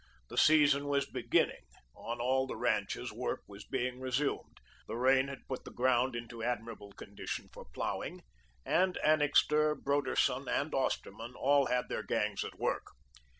The 0.29 0.37
season 0.39 0.87
was 0.87 1.05
beginning; 1.05 1.63
on 1.95 2.19
all 2.19 2.47
the 2.47 2.55
ranches 2.55 3.11
work 3.11 3.41
was 3.47 3.65
being 3.67 3.99
resumed. 3.99 4.57
The 4.87 4.95
rain 4.97 5.27
had 5.27 5.45
put 5.47 5.63
the 5.63 5.69
ground 5.69 6.15
into 6.15 6.41
admirable 6.41 6.91
condition 6.93 7.49
for 7.53 7.65
ploughing, 7.65 8.23
and 8.65 8.97
Annixter, 9.03 9.75
Broderson, 9.75 10.47
and 10.49 10.73
Osterman 10.73 11.35
all 11.35 11.67
had 11.67 11.87
their 11.87 12.01
gangs 12.01 12.43
at 12.43 12.57
work. 12.57 12.87